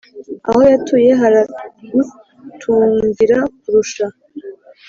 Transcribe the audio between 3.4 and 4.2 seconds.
kurusha.